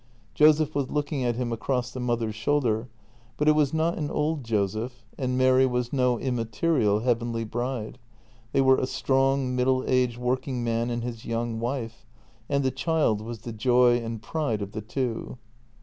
Joseph 0.33 0.73
was 0.73 0.89
looking 0.89 1.23
at 1.23 1.35
him 1.35 1.51
across 1.53 1.91
the 1.91 1.99
mother's 1.99 2.33
shoulder, 2.33 2.89
but 3.37 3.47
it 3.47 3.51
was 3.51 3.71
not 3.71 3.99
an 3.99 4.09
old 4.09 4.43
Joseph, 4.43 5.03
and 5.15 5.37
Mary 5.37 5.67
was 5.67 5.93
no 5.93 6.17
immaterial, 6.17 7.01
heavenly 7.01 7.43
bride; 7.43 7.99
they 8.51 8.61
were 8.61 8.79
a 8.79 8.87
strong, 8.87 9.55
middle 9.55 9.83
aged 9.87 10.17
working 10.17 10.63
man 10.63 10.89
and 10.89 11.03
his 11.03 11.23
young 11.23 11.59
wife, 11.59 12.07
and 12.49 12.63
the 12.63 12.71
child 12.71 13.21
was 13.21 13.41
the 13.41 13.53
joy 13.53 13.97
and 13.97 14.23
pride 14.23 14.63
of 14.63 14.71
the 14.71 14.81
two. 14.81 15.37